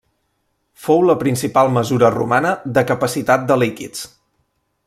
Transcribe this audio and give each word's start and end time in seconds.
Fou 0.85 1.03
la 1.09 1.15
principal 1.25 1.69
mesura 1.75 2.11
romana 2.17 2.57
de 2.79 2.87
capacitat 2.93 3.49
de 3.53 3.63
líquids. 3.67 4.07